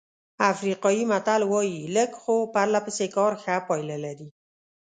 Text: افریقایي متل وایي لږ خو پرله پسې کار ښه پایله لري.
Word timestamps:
افریقایي 0.51 1.03
متل 1.11 1.41
وایي 1.51 1.77
لږ 1.95 2.11
خو 2.21 2.35
پرله 2.53 2.79
پسې 2.85 3.07
کار 3.15 3.33
ښه 3.43 3.55
پایله 3.67 3.97
لري. 4.05 4.27